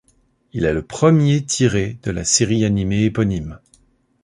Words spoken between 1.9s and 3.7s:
de la série animée éponyme.